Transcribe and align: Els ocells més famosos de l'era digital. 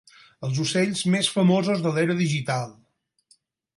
Els 0.47 0.61
ocells 0.63 1.03
més 1.15 1.29
famosos 1.35 1.85
de 1.85 1.93
l'era 1.99 2.19
digital. 2.25 2.77